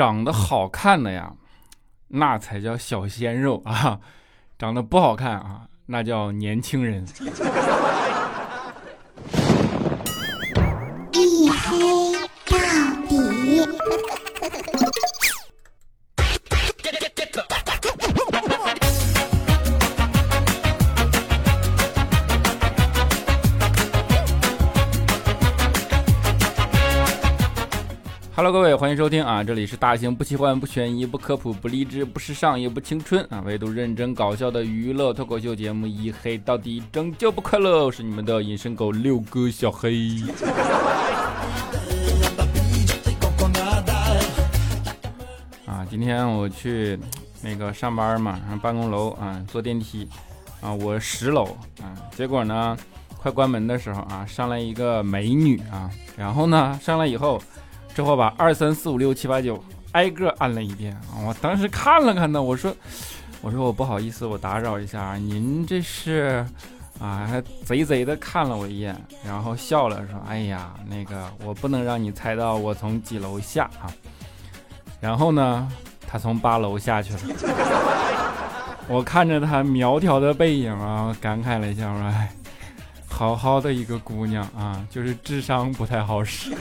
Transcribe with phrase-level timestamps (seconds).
[0.00, 1.30] 长得好看的呀，
[2.08, 4.00] 那才叫小鲜肉啊；
[4.58, 7.06] 长得不好看啊，那叫年轻人。
[28.52, 29.44] 各位，欢迎收听啊！
[29.44, 40.16] 这里是大型不奇幻、不悬疑、不科普、不励志、不时尚也不青春啊，唯独认真搞笑的娱乐脱口秀节目《一黑到底》，拯救不快乐，我是你们的隐身狗六哥小黑。
[45.64, 46.98] 啊，今天我去
[47.42, 50.08] 那个上班嘛，上办公楼啊，坐电梯
[50.60, 52.76] 啊，我十楼啊，结果呢，
[53.16, 57.40] 快关门的时候啊，上来一个美女啊，然后呢，上来以后。
[57.94, 59.62] 之后把二三四五六七八九
[59.92, 61.18] 挨个按了一遍啊！
[61.26, 62.74] 我当时看了看呢，我说
[63.42, 66.46] ：“我说我不好意思，我打扰一下，您这是
[67.00, 73.90] 啊？”还贼贼的看了我一眼，然后笑了说：“哎呀，那个我不能让你猜到我从几楼下啊。”
[75.00, 75.68] 然后呢，
[76.06, 77.20] 他从八楼下去了。
[78.86, 82.32] 我看着他苗条的背影啊，感慨了一下，我说：“哎，
[83.08, 86.54] 好好的一个姑娘啊，就是智商不太好使。”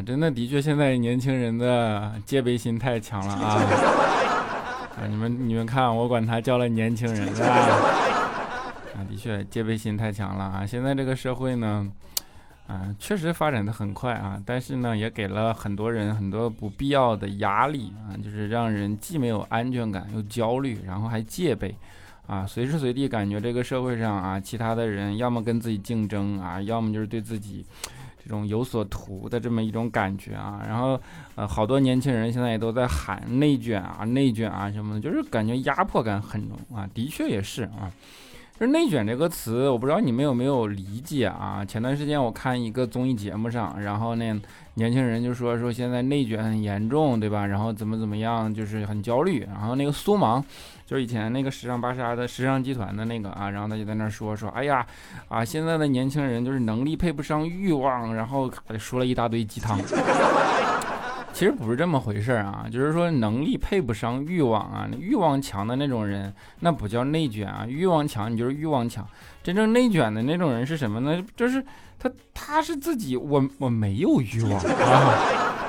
[0.00, 3.60] 啊，真的，的确，现在年轻人的戒备心太强了啊！
[4.96, 7.48] 啊，你们你们看，我管他叫了年轻人，是吧？
[8.96, 10.64] 啊，的确，戒备心太强了啊！
[10.66, 11.86] 现在这个社会呢，
[12.66, 21.76] 啊，确实发展的很快啊，但是呢，也给了很多人很多不必要的压力啊，就是让人既没有安全感，又焦虑，然后还戒备。
[22.26, 27.66] 啊，随时随地感觉这个社会上啊，其他的人要么跟自己竞争啊，要么就是对自己
[28.22, 30.62] 这种有所图的这么一种感觉啊。
[30.66, 31.00] 然后，
[31.34, 36.88] 呃，好多年轻人现在也都在喊内卷啊，内卷啊什么的，就是感觉压迫感很浓啊。
[36.94, 37.90] 的确也是啊。
[38.58, 41.64] 就是内卷这个词，我不知道你们有没有理解啊？
[41.64, 44.38] 前段时间我看一个综艺节目上，然后呢，
[44.74, 47.46] 年轻人就说说现在内卷很严重，对吧？
[47.46, 49.40] 然后怎么怎么样，就是很焦虑。
[49.50, 50.44] 然后那个苏芒，
[50.90, 54.84] 就以前那个时尚芭莎的时尚集团的那个啊，然后他就在那说说，哎呀，
[55.28, 59.78] 啊，现在的年轻人就是能力配不上欲望，然后说了一大堆鸡汤。
[61.32, 69.06] 其实不是这么回事啊，就是说能力配不上欲望啊，欲望强的那种人，那不叫内卷啊，欲望强你就是欲望强。
[69.44, 71.24] 真正内卷的那种人是什么呢？
[71.36, 71.64] 就是
[72.00, 75.14] 他他是自己，我我没有欲望啊，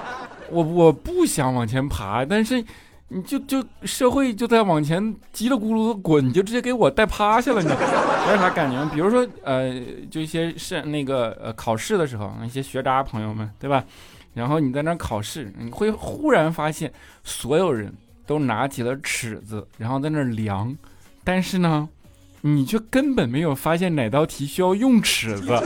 [0.50, 2.66] 我我不想往前爬，但是
[3.14, 5.04] 你就就社会就在往前
[5.36, 8.86] 叽里咕噜的滚，你就直接给我带趴下了，你有啥感觉？
[8.94, 9.74] 比如说呃，
[10.10, 13.84] 就一些是那个呃考试的时候，一些学渣朋友们，对吧？
[14.34, 16.90] 然后你在那考试，你会忽然发现，
[17.22, 17.94] 所有人
[18.26, 20.74] 都拿起了尺子，然后在那量，
[21.26, 21.90] 但是呢，
[22.40, 25.62] 你却根本没有发现哪道题需要用尺子，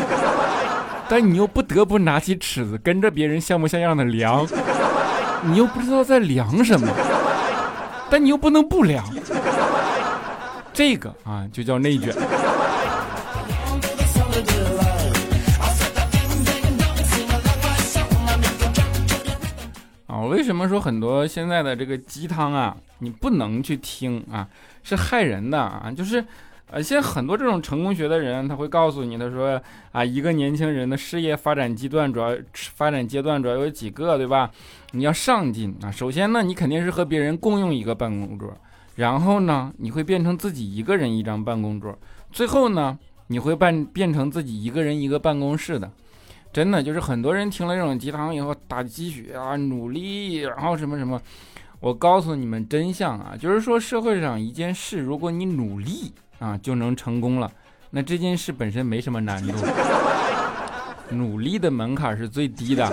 [1.08, 4.48] 但你又不得不拿起尺子跟着别人像模像样的量，
[5.44, 6.88] 你又不知道在量什么，
[8.10, 9.04] 但你又不能不凉，
[10.74, 12.16] 这个啊就叫内卷。
[20.08, 24.48] 啊为什么说很多现在的这个鸡汤啊，你不能去听啊，
[24.84, 25.92] 是害人的啊？
[25.96, 26.24] 就是，
[26.72, 29.62] 呃，现在很多这种成功学的人，他会告诉你，他说
[29.92, 34.50] 啊，一个年轻人的事业发展阶段主要发展阶段主要有几个，对吧？
[34.92, 38.52] 你要上进啊，首先呢，你肯定是和别人共用一个办公桌，
[38.96, 41.98] 然后呢，你会变成自己一个人一张办公桌，
[42.32, 45.90] 最后呢，你会办变成自己一个人一个办公室的。
[46.52, 51.22] 真的就是很多人听了这种鸡汤以后打鸡血啊，努力，然后什么什么。
[51.82, 57.52] 我告诉你们真相啊，就是说社会上一件事，如果你努力啊就能成功了，
[57.90, 59.54] 那这件事本身没什么难度。
[61.10, 62.90] 努力的门槛是最低的。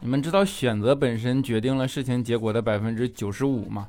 [0.00, 3.88] 你们知道选择本身决定了事情结果的百分之九十五吗？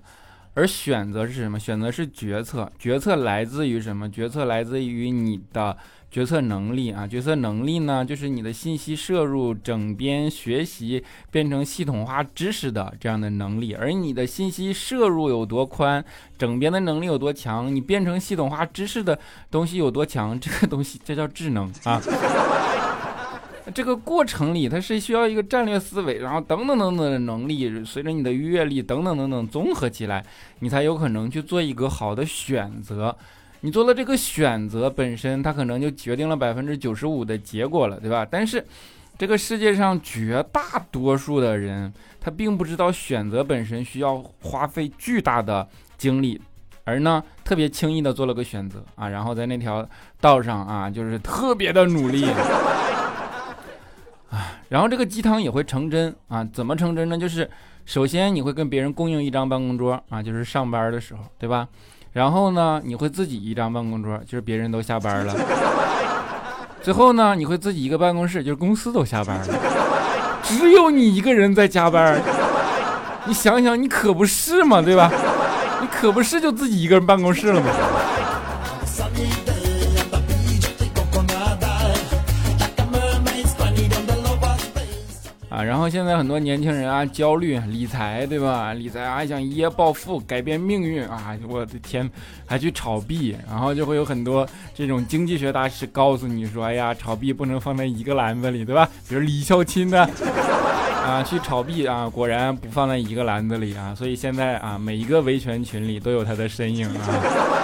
[0.57, 1.59] 而选择是什么？
[1.59, 4.09] 选择是决策，决策来自于什么？
[4.09, 5.77] 决策来自于你的。
[6.09, 13.73] 决策能力啊，决策能力呢，就是你的信息摄入、整编、学习变成系统化知识的这样的能力。
[13.73, 16.03] 而你的信息摄入有多宽，
[16.37, 19.19] 整编的能力有多强，你变成系统化知识的
[19.51, 22.01] 东西有多强，这个东西这叫智能啊。
[23.73, 30.25] 这个过程里，它是需要一个战略思维，然后等等等等的能力，随着你的阅历等等等等综合起来，
[30.59, 33.15] 你才有可能去做一个好的选择。
[33.61, 38.25] 你做了这个选择本身，它可能就决定了百分之九十五的结果了，对吧？
[38.29, 38.65] 但是，
[39.17, 40.61] 这个世界上绝大
[40.91, 41.91] 多数的人，
[42.21, 45.67] 他并不知道选择本身需要花费巨大的
[45.97, 46.39] 精力，
[46.83, 49.83] 而呢，特别轻易的做了个选择啊，然后在那条
[50.21, 52.27] 道上啊，就是特别的努力。
[54.69, 56.45] 然后这个鸡汤也会成真啊？
[56.53, 57.17] 怎么成真呢？
[57.17, 57.49] 就是
[57.85, 61.67] 首先你会跟别人共用一张办公桌啊，就是上班的时候，对吧？
[62.13, 65.33] 然后呢，你会自己一张办公桌，就是别人都下班了。
[66.81, 69.47] 最后呢，你会自己一个办公室，就是公司都下班了，
[70.43, 72.19] 只有你一个人在加班。
[73.25, 75.11] 你想想，你可不是嘛，对吧？
[75.81, 77.67] 你可不是就自己一个人办公室了吗？
[85.57, 88.75] 啊，然后现在很多年轻人啊，焦虑理财，对吧？
[88.75, 91.35] 理财还想一夜暴富，改变命运啊！
[91.49, 92.07] 我的天，
[92.45, 100.07] 还去炒币，然后就会有很多这种经济学大师告诉你说：“哎呀，炒币不能放在一个篮子里，对吧？”比如李孝钦的
[101.03, 103.95] 啊，去炒币啊，果然不放在一个篮子里啊。
[103.95, 107.56] 所以现在啊，每一个维权群里都有他的身影啊。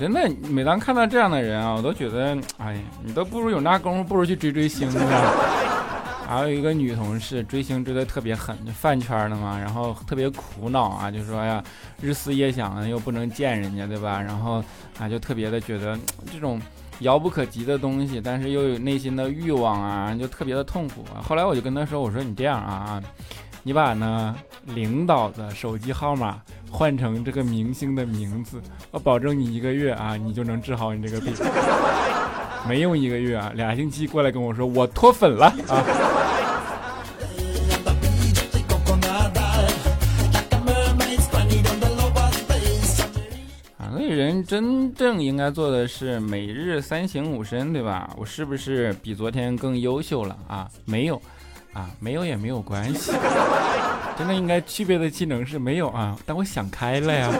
[0.00, 5.00] 真的，每当看到这样的人啊，我都觉得，哎呀，你都不如有那功夫，不如去追追星呢。
[6.26, 11.62] 还有一个女同事追星追的特别狠，就饭圈的嘛，然后特别苦恼啊，就说呀，
[12.00, 14.22] 日思夜想的又不能见人家，对吧？
[14.22, 14.64] 然后
[14.98, 15.98] 啊，就特别的觉得
[16.32, 16.58] 这种
[17.00, 21.04] 遥不可及的东西，但是又有内心的欲望啊，就特别的痛苦。
[21.22, 23.02] 后来我就跟他说，我说你这样啊啊，
[23.62, 24.34] 你把呢
[24.66, 26.40] 领导的手机号码。
[26.72, 28.62] 换成这个明星的名字，
[28.92, 31.34] 我保证你一个月啊，你就能治好你这个病。
[32.68, 35.82] 没用一个月啊，俩星期过来跟我说我脱粉了啊。
[43.78, 48.14] 啊，所以人真正应该做的是每日三省吾身，对吧？
[48.16, 50.68] 我是不是比昨天更优秀了啊？
[50.84, 51.20] 没有。
[51.72, 53.12] 啊，没有也没有关系，
[54.18, 57.30] 真的应该具备的技能是没有啊，但我想开了呀。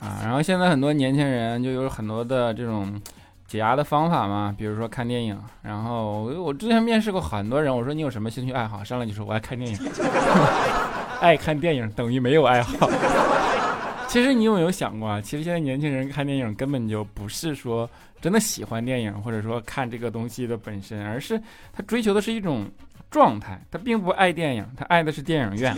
[0.00, 3.00] 啊，然后现在很多年轻人就有很多的这种
[3.48, 5.36] 解压的方法嘛，比如说看电影。
[5.62, 9.78] 然后我之前面试过很多人，我说你有什么兴趣爱好，上来就说我爱看电影，
[11.20, 12.88] 爱看电影等于没有爱好。
[14.08, 15.20] 其实你有没有想过啊？
[15.20, 17.88] 其实现在年轻人看电影根本就不是说
[18.22, 21.38] 真的喜欢电影，或者说看这个东西的本身，而是
[21.74, 22.66] 他追求的是一种
[23.10, 23.60] 状态。
[23.70, 25.76] 他并不爱电影，他爱的是电影院。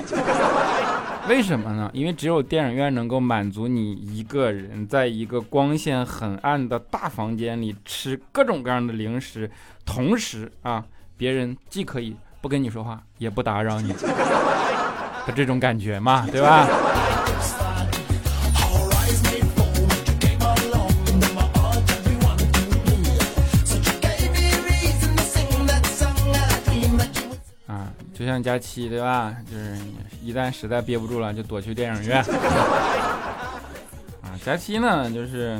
[1.29, 1.91] 为什么呢？
[1.93, 9.51] 因为只有电影院能够满足你一个人在一个光线很暗的大房间里吃各种各样的零食，
[9.85, 10.85] 同时啊，
[11.17, 16.67] 别人既可以不跟你说话，也不打扰你的这种感觉嘛，对吧？
[28.21, 29.35] 就像佳期对吧？
[29.51, 29.79] 就是
[30.23, 32.23] 一旦实在憋不住了，就躲去电影院。
[34.21, 35.59] 啊，佳期呢，就是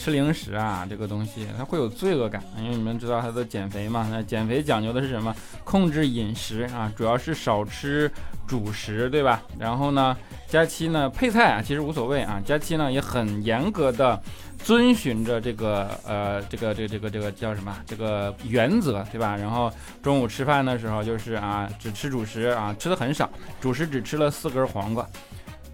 [0.00, 4.08] 吃零食啊，这个东西它会有罪恶感，因为你们知道它的减肥嘛？
[4.10, 5.34] 那减肥讲究的是什么？
[5.62, 8.10] 控制饮食啊，主要是少吃
[8.46, 9.42] 主食，对吧？
[9.58, 10.16] 然后呢，
[10.48, 12.40] 佳期呢配菜啊，其实无所谓啊。
[12.46, 14.18] 佳期呢也很严格的。
[14.62, 19.34] 遵循着这个呃这个这个这个这个叫什么这个原则对吧？
[19.34, 19.72] 然后
[20.02, 23.26] 中午吃饭的时候就是啊只吃主食啊吃的很少，
[23.58, 25.08] 主食只吃了四根黄瓜，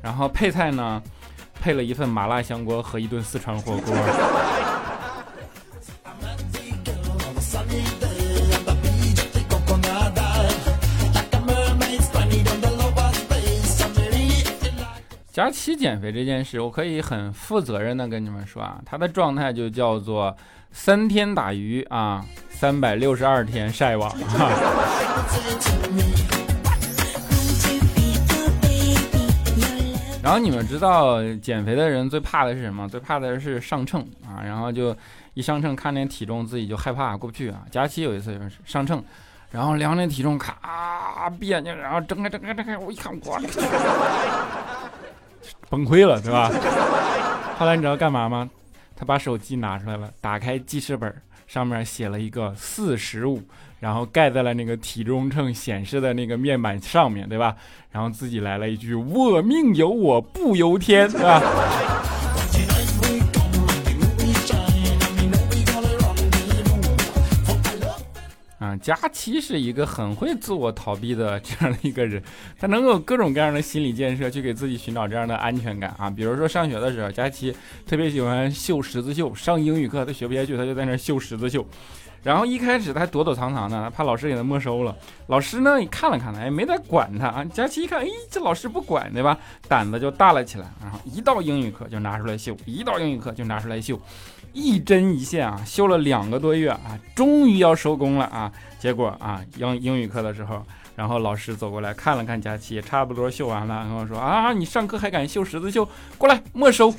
[0.01, 1.03] 然后配菜呢
[1.61, 3.95] 配了一份麻辣香锅和一顿四川火锅。
[15.33, 20.35] 佳期减肥这件事，我可以很负责任的跟你们说啊，他的状态就叫做
[20.73, 24.11] 三天打鱼啊，三百六十二天晒网。
[30.27, 32.89] 然后你们知道减肥的人最怕的是什么？
[32.89, 34.93] 最怕的是上秤啊，然后就
[35.35, 37.63] 一上秤看那体重自己就害怕过不去啊。
[37.71, 39.01] 佳期有一次就是上秤，
[39.53, 43.41] 然后量那体重咔别扭，然后睁开睁开睁开，我一看我。
[45.71, 46.51] 崩溃了，对吧？
[47.57, 48.51] 后来你知道干嘛吗？
[48.97, 51.15] 他把手机拿出来了，打开记事本，
[51.47, 53.41] 上面写了一个四十五，
[53.81, 57.57] 然后盖在了那个体重秤显示的那个面板上面对吧？
[57.93, 61.41] 然后自己来了一句：“我命由我不由天，对吧？”
[68.81, 72.23] 佳琪是一个很会自我逃避的这样的一个人，
[72.59, 76.11] 他能够各种各样的心理建设去给自己寻找这样的安全感啊。
[76.11, 77.55] 比如说上学的时候，佳琪
[77.87, 81.67] 特别喜欢绣十字绣，上英语课他学不下去，他就在那绣十字绣。
[82.23, 84.97] 然后一开始他躲躲藏藏的，怕老师给他没收了。
[85.29, 87.45] 老师呢也，看了看他，也没再管他啊。
[87.45, 89.39] 佳琪一看，哎，这老师不管对吧？
[89.69, 90.67] 胆子就大了起来。
[90.83, 94.01] 然后一到英语课就拿出来绣，一到英语课就拿出来绣，
[94.57, 98.51] 一针一线啊，绣了两个多月啊，终于要收工了啊。
[98.79, 100.63] 结果啊，英英语课的时候，
[100.95, 105.87] 然后老师走过来看了看佳琪，差不多绣完了，跟我说啊，你上课还敢绣十字绣，
[106.17, 106.95] 过来没收。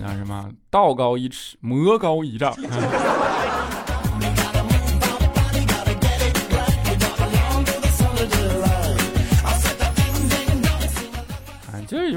[0.00, 2.56] 那什么，道高一尺，魔高一丈。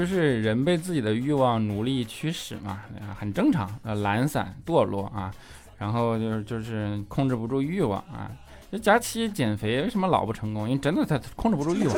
[0.04, 2.82] 就是人被自己的欲望奴隶驱使嘛，
[3.18, 3.66] 很正常。
[3.82, 5.32] 呃，懒散堕落啊，
[5.78, 8.28] 然后就是就是控制不住欲望啊。
[8.70, 10.68] 这佳期减肥为什么老不成功？
[10.68, 11.96] 因为真的他控制不住欲望。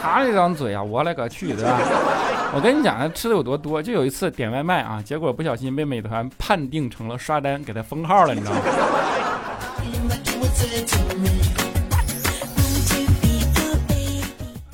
[0.00, 1.76] 他这张嘴啊，我勒个去，对吧？
[2.54, 8.60] 我跟你讲，他吃的有多多，就有一次点外卖啊，结果不小心被美团判定成了刷单，给他封号了，你知道吗？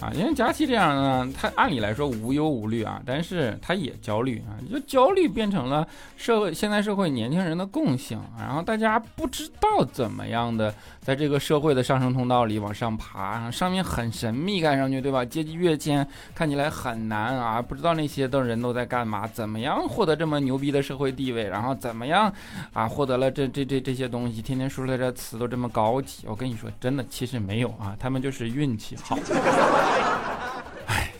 [0.04, 15.24] 啊因为佳琪这样呢，他按理来说无忧无虑啊，但是他也焦虑啊，就焦虑变成了社会现在社会年轻人的共性，然后大家不知道怎么样的在这个社会的上升通道里往上爬，上面很神秘，看上去对吧？
[15.24, 22.32] 阶级跃迁看起来很难啊，不知道那些的人都在干嘛，怎么样获得这么牛逼的社会地位，然后怎么样
[22.72, 29.18] 啊获得了这这这这些东西，天天说出来这词都这么高级，我跟你说真的，其实没有啊，他们就是运气好。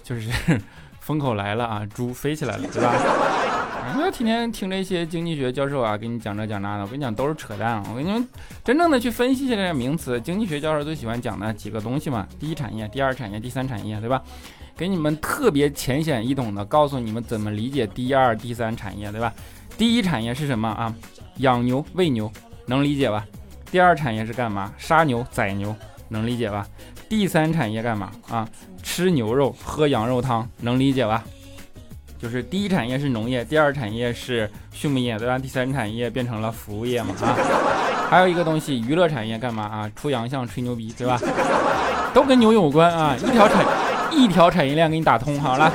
[0.04, 0.30] 就是
[1.00, 2.92] 风口来了啊，猪飞起来了，对吧？
[3.92, 6.84] 不要天天听这些经济学教授啊，给你讲这讲那的。
[6.84, 7.82] 我跟你讲，都是扯淡！
[7.90, 8.26] 我跟你们
[8.62, 14.22] 真正的去分析一下这些名词，经济学教授最喜欢讲的几个东西嘛：第一产业、第二产业、第三产业，对吧？
[14.76, 19.32] 给你们特别浅显易懂的告诉你们怎么理解第二、第三产业，对吧？
[19.76, 20.94] 第一产业是什么啊？
[21.36, 22.32] 养牛、喂牛，
[22.66, 23.26] 能理解吧？
[23.70, 24.72] 第二产业是干嘛？
[24.78, 25.76] 杀牛、宰牛，
[26.08, 26.66] 能理解吧？
[27.08, 28.48] 第三产业干嘛啊？
[28.84, 31.24] 吃牛肉，喝羊肉汤，能理解吧？
[32.20, 35.38] 就是第一产业是农业，第二产业是畜牧业，对吧？
[35.38, 37.34] 第三产业变成了服务业嘛啊？
[38.08, 39.90] 还有一个东西，娱乐产业干嘛啊？
[39.96, 41.18] 出洋相，吹牛逼，对吧？
[42.12, 43.16] 都跟牛有关啊！
[43.16, 43.64] 一条产
[44.12, 45.72] 一条产业链给你打通好了。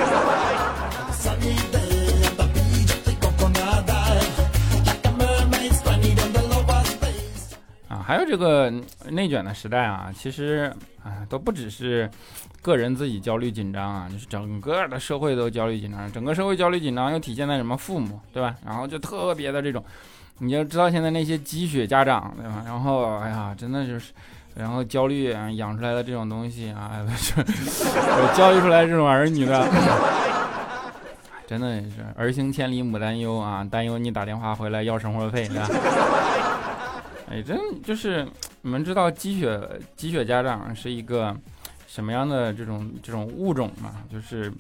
[8.10, 8.74] 还有这个
[9.12, 10.74] 内卷的时代啊，其实
[11.04, 12.10] 啊都不只是
[12.60, 16.12] 个人自己焦虑紧张啊，就是整个的社会都焦虑紧张。
[16.12, 17.78] 整个社会焦虑紧张又体现在什么？
[17.78, 18.56] 父母对吧？
[18.66, 19.84] 然后就特别的这种，
[20.40, 22.64] 你就知道现在那些积雪家长对吧？
[22.66, 24.12] 然后哎呀，真的就是，
[24.56, 27.06] 然后焦虑养出来的这种东西啊，
[28.36, 29.68] 教育出来这种儿女的，
[31.46, 35.70] 真的是儿行千里母担忧啊，担忧你打电话回来要生活费对吧？
[37.30, 38.28] 哎，真就是
[38.64, 39.62] 你们知道积雪
[39.96, 41.36] 积雪家长是一个
[41.86, 43.98] 什么样的这种这种物种吗？
[44.12, 44.52] 就是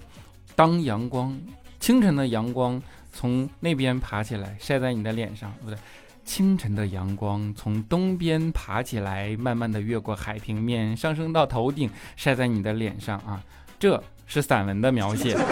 [0.55, 1.35] 当阳光
[1.79, 2.79] 清晨的阳光
[3.11, 5.79] 从那边爬起来晒在你的脸上，不对，
[6.23, 13.41] 清晨的阳光从东边爬起来，慢慢的越过海平面上升到头顶，晒在你的脸上啊，
[13.79, 15.35] 这是散文的描写。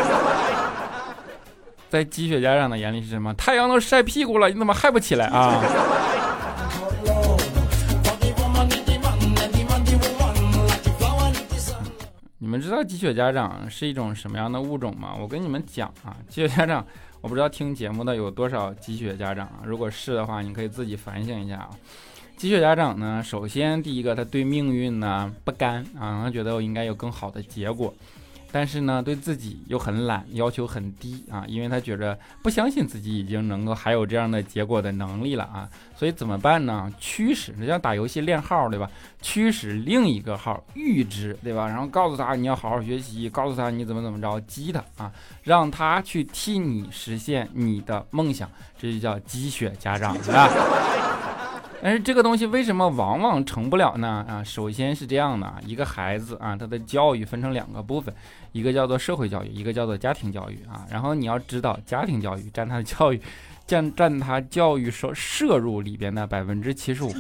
[1.90, 3.34] 在积雪家长的眼里是什么？
[3.34, 5.64] 太阳都晒屁股了，你怎么还不起来啊？
[12.58, 15.16] 你知道积雪家长是一种什么样的物种吗？
[15.16, 16.84] 我跟你们讲啊，积雪家长，
[17.22, 19.62] 我不知道听节目的有多少积雪家长啊。
[19.64, 21.70] 如果是的话，你可以自己反省一下啊。
[22.36, 27.94] 积雪家长呢，首先第一个，他对命运呢不甘啊，他觉得我应该有更好的结果。
[28.58, 36.92] 但是呢，对自己又很懒，要求很低啊，因为他觉着不相信自己已经能够还有这样的结果的能力了啊，所以怎么办呢？
[36.98, 38.90] 驱使，那像打游戏练号对吧？
[39.22, 41.68] 驱使另一个号预知对吧？
[41.68, 45.12] 然后告诉他你要好好学习，告诉他你怎么怎么着，激他啊，
[45.44, 50.50] 让他去替你实现你的梦想，这就叫积雪家长，对吧？
[51.84, 54.26] 但是这个东西为什么往往成不了呢？
[54.28, 58.14] 啊，首先是这样的啊，一个孩子啊，他的教育分成两个部分，
[58.52, 60.86] 一个叫做社会教育，一个叫做家庭教育啊。
[60.90, 63.22] 然后你要知道，家庭教育占他的教育，
[63.68, 67.14] 占占他教育摄摄入里边的百分之七十五。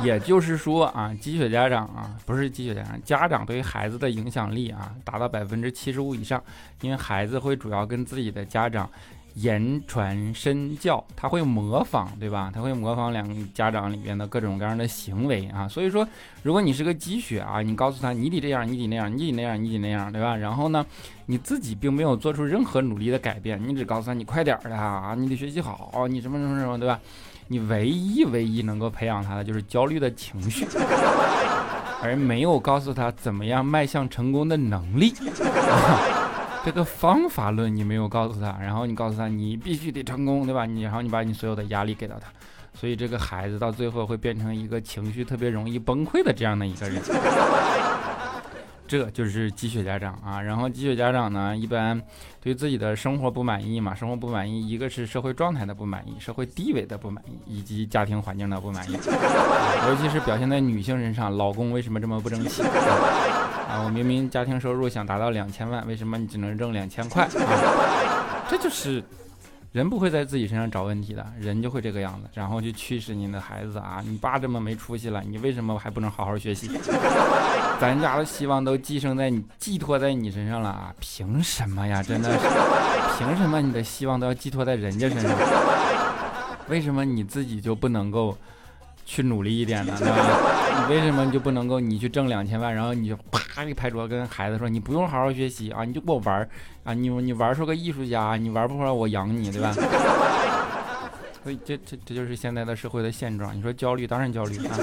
[0.00, 6.40] 也就是说啊，鸡血家长啊，不是鸡血家长，家长对于孩子的影响力啊，达到百分之七十五以上，
[6.82, 8.88] 因为孩子会主要跟自己的家长。
[9.40, 12.50] 言传身教，他会模仿，对吧？
[12.54, 15.68] 他会模仿两个家长里边的各种各样的行为啊。
[15.68, 16.06] 所以说，
[16.42, 20.36] 如果你是个鸡血啊，你告诉他你得这样，你得那样，你得那样，你得那样，对吧？
[20.36, 20.84] 然后呢，
[21.26, 26.98] 你自己并没有做出任何努力的改变，你只告诉他你快点的啊，你得学习好，你什么什么什么，对吧？
[27.50, 30.66] 你唯一唯一能够培养他的就是焦虑的情绪，
[32.02, 35.14] 而没有告诉他怎么样迈向成功的能力。
[36.68, 40.66] 这个方法论你没有告诉他，然后你告诉他你必须得成功，对吧？
[40.66, 42.28] 你然后你把你所有的压力给到他，
[42.74, 47.00] 所以这个孩子到最后会变成一个情绪特别容易崩溃的这样的一个人。
[48.86, 51.98] 这就是鸡血家长啊，然后鸡血家长呢，一般
[52.38, 58.92] 对自己的生活不满意嘛，生活不满意，一个是社会状态的不满意，社会地位的不满意，以及家庭环境的不满意，
[59.88, 62.62] 尤其是表现在女性身上，老公为什么这么不争气
[63.68, 63.82] 啊？
[63.84, 67.30] 我明明家庭收入想达到两千万，为什么你只能挣两千块啊？
[68.48, 69.04] 这就是。
[69.70, 76.70] 人不会在自己身上找问题的，人就会这个样子，然后就驱使你的孩子啊，你爸这么没出息了，你为什么还不能好好学习？
[77.78, 80.92] 咱家的希望都寄生在你，寄托在你身上了啊！
[81.00, 82.02] 凭什么呀？
[82.02, 82.38] 真的是，
[83.18, 85.36] 凭什么你的希望都要寄托在人家身上？
[86.68, 88.36] 为什么你自己就不能够？
[89.10, 90.84] 去努力一点呢，对吧？
[90.86, 96.46] 你为什么你就不能够你去挣两千万，然后你就啪一拍桌跟孩子说你不用好好学习啊，你就给我玩
[96.84, 99.72] 啊，你你玩出个艺术家，你玩不出来我养你，对吧？
[101.42, 103.56] 所以这这这就是现在的社会的现状。
[103.56, 104.76] 你说焦虑，当然焦虑啊，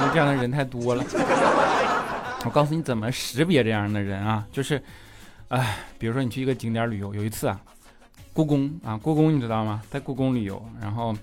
[0.00, 1.02] 因为这样的人太多了。
[2.44, 4.82] 我告诉你怎么识别这样的人啊，就是，
[5.48, 7.58] 哎，比如说你去一个景点旅游，有一次啊，
[8.34, 9.80] 故宫啊，故宫你知道吗？
[9.90, 11.16] 在故宫旅游，然后。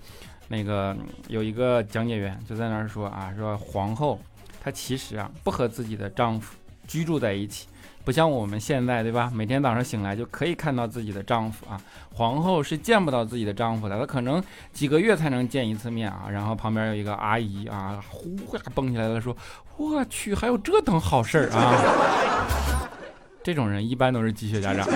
[0.54, 0.96] 那个
[1.30, 4.20] 有一个讲解员就在那儿说啊，说皇后
[4.64, 6.56] 她其实啊不和自己的丈夫
[6.88, 7.68] 居住在一起，
[8.06, 9.32] 不像我们现在对吧？
[9.34, 11.82] 每天早上醒来就可以看到自己的丈夫啊，
[12.14, 16.28] 皇后是见不到自己的丈夫的，她可能几个月才能见一次面啊。
[16.30, 19.36] 然后旁边有一个阿姨啊，呼呀蹦起来了，说
[19.78, 22.90] 我去，还有这等好事儿啊！
[23.44, 24.88] 这种人一般都是鸡血家长。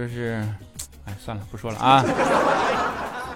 [0.00, 0.42] 就是，
[1.04, 2.02] 哎，算了，不说了啊。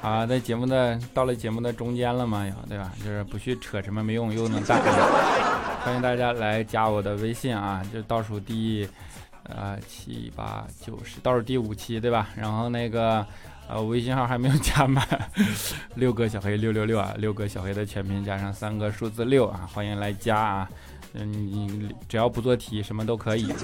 [0.01, 2.91] 好， 在节目的到了节目的中间了嘛，对吧？
[3.05, 4.79] 就是不去扯什么没用又能大。
[5.85, 8.89] 欢迎大家来加我的微信啊，就倒数第，
[9.43, 12.29] 呃，七八九十，倒数第五期，对吧？
[12.35, 13.27] 然后那个，
[13.69, 15.07] 呃，微信号还没有加满，
[15.97, 20.67] 六个小黑六六六啊，六个小黑的全拼加上三个数字六啊，欢迎来加啊。
[21.13, 23.51] 嗯，你只要不做题，什么都可以。
[23.51, 23.59] 啊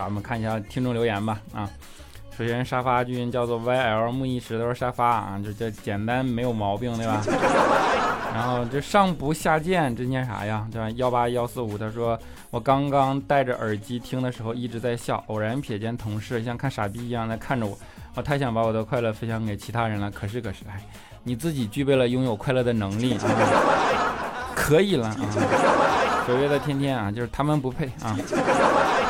[0.00, 1.38] 好，我们看一下听众留言吧。
[1.52, 1.68] 啊，
[2.34, 7.20] 首先沙发君叫做 YL 木易石头沙发啊，就这简单没有毛病，对吧？
[8.32, 10.66] 然后这上不下贱，这念啥呀？
[10.72, 10.88] 对吧？
[10.96, 17.76] 幺八幺四五，他说我刚刚戴着耳机听的时候一直在笑，偶然瞥见同事像看傻逼一样在看着我，
[18.14, 20.10] 我太想把我的快乐分享给其他人了。
[20.10, 20.80] 可是可是，哎，
[21.22, 23.28] 你自己具备了拥有快乐的能力啊，
[24.56, 25.16] 可以了啊。
[26.26, 28.16] 九月的天天啊，就是他们不配啊。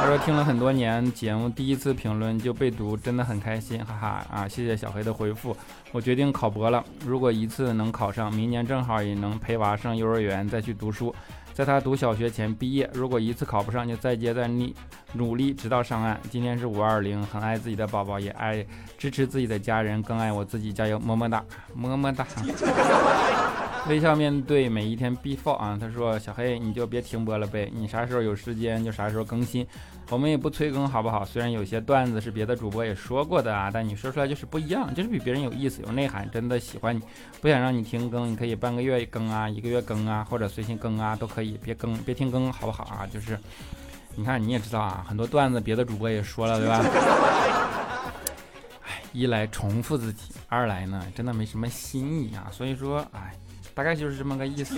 [0.00, 4.48] 他说听了很多年节目，第一次评论就被读，真的很开心，哈哈啊！
[4.48, 5.54] 谢谢小黑的回复。
[5.92, 11.14] 我决定考博了，如果一次能考上，明年正好也能陪娃上幼儿园再去读书，
[11.52, 12.88] 在他读小学前毕业。
[12.94, 14.74] 如果一次考不上，就再接再厉，
[15.12, 16.18] 努力直到上岸。
[16.30, 18.64] 今天是五二零，很爱自己的宝宝，也爱
[18.96, 22.26] 支持自己的家人，更爱我自己，加油，么么哒，么么哒。
[23.88, 29.66] 微笑面对每一天 before 啊，他说小黑你就别停播了呗，你啥时候有时间就啥时候更新，
[30.10, 31.24] 我们也不催更好不好？
[31.24, 37.00] 虽然有些段子是别的主播也说过的啊，但你说出来就是不一样，就是比别人有意思有内涵，真的喜欢你，
[37.40, 43.08] 不想让你停更，你可以半个月更啊，一个月更啊，或者随心更啊都可以，可以别更别停更好不好啊？
[43.10, 43.38] 就是
[44.14, 46.84] 你看你也知道啊，很多段子别的主播也说了对吧？
[48.84, 53.34] 哎，一来重复自己，二来呢真的没什么新意啊，所以说哎。
[53.72, 54.74] 大概就是这么个意思。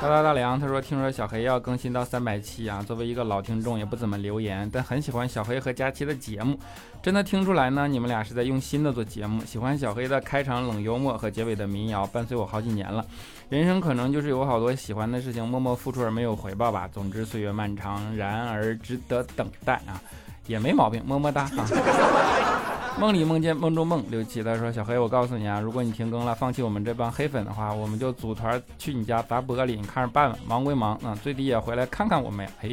[0.00, 6.56] 大大大梁他说：“听说小黑要更新到三百期啊，作为一个老听众，也不怎么留言，但很喜欢小黑和佳期的节目。
[7.02, 9.44] 真的听出来呢，你们俩是在用心的做节目。
[9.44, 13.04] 喜欢小黑的开场冷幽默和结尾的民谣，伴随我好几年了。
[13.48, 16.88] 人生可能就是有好多喜欢的事情，默默付出而没有回报吧。
[16.92, 20.00] 总之，岁月漫长，然而值得等待啊，
[20.46, 21.04] 也没毛病。
[21.04, 22.66] 么么哒啊。”
[22.98, 30.36] 梦里梦见梦中梦，刘琦他说：“小黑，我告诉你啊，如果你停更了，放弃我们这帮黑粉的话，我们就组团去你家砸玻璃，你看着办吧。
[30.46, 32.50] 忙归忙，啊，最低也回来看看我们呀。
[32.62, 32.68] 哎，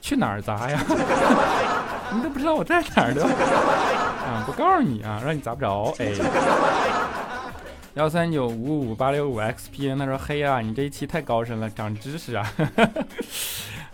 [0.00, 0.82] 去哪儿砸呀？
[2.14, 3.22] 你都不知道我在哪儿的
[4.24, 4.42] 啊？
[4.46, 5.92] 不告诉你啊，让你砸不着。
[5.98, 6.10] 哎，
[7.94, 12.50] 幺三九五五八六五 xpn 他说黑啊，你这一期太高深了，长知识啊，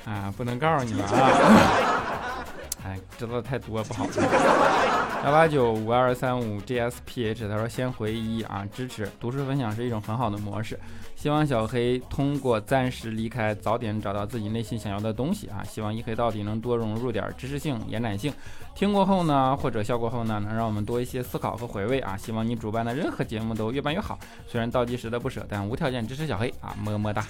[0.07, 2.42] 啊，不能告诉你们啊，
[2.85, 4.07] 哎，知道的太多不好。
[5.25, 10.77] 幺八九五二三五 GSPH，他说先回一啊，支持读书分享是一种很好的模式。
[11.15, 15.63] 希望小黑通过暂时离开，早点找到自己内心想要的东西啊！
[15.63, 18.33] 希望一黑到底能多融入点知识性、延展性。
[18.75, 22.17] 听过后呢，或者笑过后呢，能让我们多一些思考和回味啊！
[22.17, 24.19] 希望你主办的任何节目都越办越好。
[24.49, 26.75] 虽然倒计时的不舍，但无条件支持小黑啊！
[26.83, 27.25] 么么哒。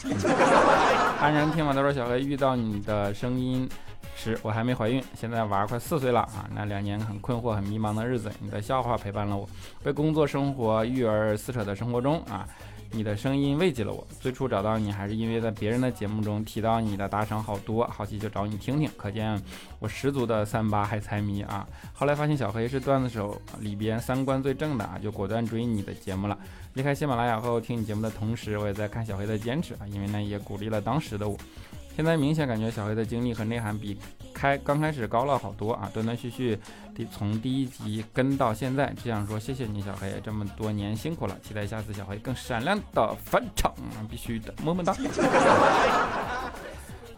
[1.20, 3.68] 安然听完都说小黑遇到你的声音
[4.14, 6.48] 时，我还没怀孕，现在娃快四岁了啊！
[6.54, 9.48] 那两年很困惑、很迷茫的日子，你的笑话陪伴了我，
[9.82, 12.46] 被工作、生活、育儿撕扯的生活中啊。
[12.94, 14.06] 你的声音慰藉了我。
[14.20, 18.86] 最初找到你还是因为在别人的节目中提到你的打赏好多，好奇就找你听听。
[18.98, 19.40] 可见
[19.78, 21.66] 我十足的三八还财迷啊！
[21.94, 26.38] 后来发现小黑是段子手里边三观最正的啊，就果断追你的节目了。
[26.74, 31.34] 离开喜马拉雅后，听你节目的同时，我也在看小黑的坚持啊，因为呢也鼓励了当时的我。
[31.94, 33.98] 现在明显感觉小黑的经历和内涵比
[34.32, 35.90] 开刚开始高了好多啊！
[35.92, 36.58] 断断续续
[36.94, 41.36] 的从第一集跟到现在，只想说谢谢你，小黑，这么多年辛苦了！
[41.42, 43.72] 期待下次小黑更闪亮的返场，
[44.10, 44.96] 必须的，么么哒！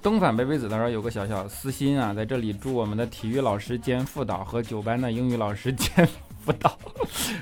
[0.02, 6.06] 东反贝贝子他说有个小小私心啊，在这里祝我们的体育老师兼副导和九班的英语老师兼。
[6.44, 6.78] 不到，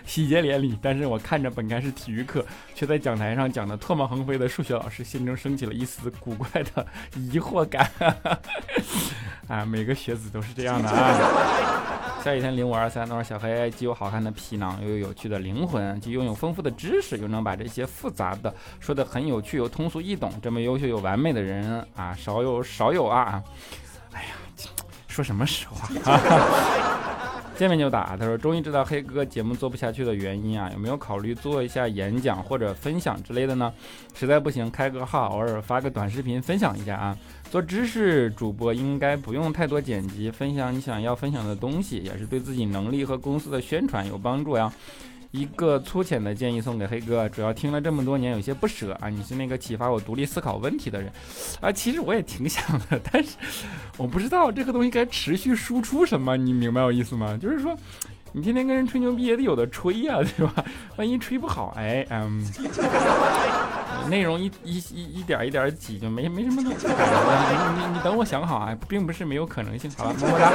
[0.07, 0.79] 喜结连理。
[0.81, 6.87] 但是我看着本该是体育课，却在讲台上讲的唾沫横飞的数学老师，心中升起了一丝古怪的
[7.17, 7.91] 疑惑感。
[9.49, 12.23] 啊，每个学子都是这样的啊。
[12.25, 20.33] 下雨天零五二三，他说小黑既有好看的皮囊，又有有趣的灵魂，既拥有丰富的知识，又能把这些复杂的说的很有趣又通俗易懂。
[20.41, 23.43] 这么优秀又完美的人啊，少有少有啊。
[24.13, 24.29] 哎呀，
[25.09, 27.12] 说什么实话啊？
[27.63, 33.73] 见面就打，他说终于知道黑哥节目做不下去的原因啊，有没有考虑做一下演讲或者分享之类的呢？
[34.15, 37.17] 实在不行开个号，偶尔发个短视频分享一下啊。
[37.53, 44.73] 做知识主播应该不用太多剪辑，分享你想要分享的东西，也是对自己能力和公司的宣传有帮助呀。
[45.33, 49.09] 一个粗浅的建议送给黑哥，主要听了这么多年，有些不舍啊。
[49.09, 51.11] 你是那个启发我独立思考问题的人
[51.61, 51.73] 啊。
[51.73, 53.37] 其实我也挺想的，但是
[53.97, 57.39] 我不知道这个东西该持续输出什么，你明白我意思吗？
[57.41, 57.75] 就是说，
[58.33, 60.53] 你天天跟人吹牛逼也得有的吹呀，对吧？
[60.97, 62.47] 万一吹不好，哎，嗯，
[64.11, 66.69] 内容一一一一点一点挤，就没没什么了。
[66.69, 69.91] 你你你等我想好啊，并不是没有可能性。
[69.97, 70.51] 好了，么么哒。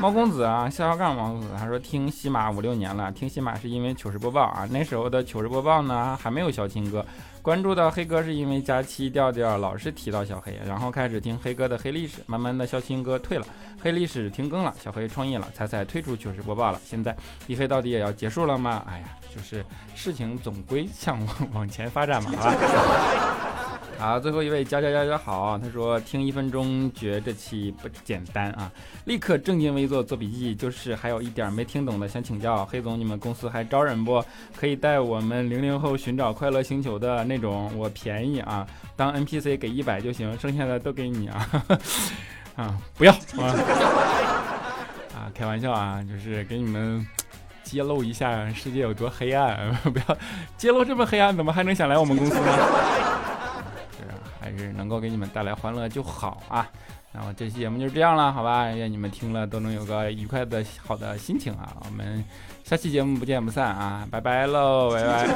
[0.00, 7.04] 猫公子啊，笑笑杠猫公子，他说听喜马五六年了，听喜马是因为糗事播报啊，那时候的糗事播报呢还没有小青哥，
[7.42, 13.44] 关注到黑哥是因为佳期调调老是提到小黑，然后开始听黑哥的黑历史，慢慢的小青哥退了，
[13.82, 17.14] 黑历史停更了，小黑创业了，彩彩退出糗事播报了，现在
[17.46, 18.82] 一黑到底也要结束了吗？
[18.88, 19.62] 哎呀，就是
[19.94, 23.49] 事情总归向往往前发展嘛，好吧。
[24.00, 28.72] 好，最后一位加加加加好，他说听一分钟觉得这期不简单啊，
[29.04, 30.54] 立刻正襟危坐做笔记。
[30.54, 34.24] 就是还有一点没听懂的，想请教黑总，你们公司还招人不？
[34.56, 41.46] 可以带我们零零后寻找快乐星球的那种，我便宜啊，当 NPC 给一百就行， 剩下的都给你啊。
[42.56, 43.44] 啊，不要啊！
[45.14, 47.06] 啊，开玩笑啊，就是给你们
[47.62, 50.18] 揭露一下世界有多黑暗， 不要
[50.56, 53.29] 揭露这么黑暗，怎么还能想来我们公司呢？
[54.76, 56.68] 能够给你们带来欢乐就好啊，
[57.12, 62.24] 然后这期节目就是这样了，好吧，愿你们听了都能有个愉快的，好的心情啊，我们
[62.64, 65.26] 下期节目不见不散啊，拜拜喽，拜拜。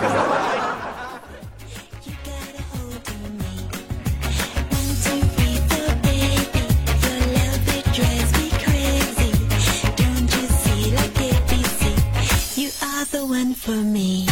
[12.56, 14.23] you are the one for me。